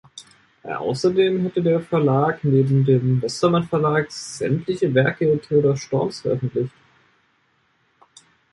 Außerdem 0.63 1.45
hatte 1.45 1.61
der 1.61 1.79
Verlag 1.79 2.39
neben 2.43 2.83
dem 2.83 3.21
Westermann-Verlag 3.21 4.11
sämtliche 4.11 4.91
Werke 4.95 5.39
Theodor 5.39 5.77
Storms 5.77 6.21
veröffentlicht. 6.21 6.73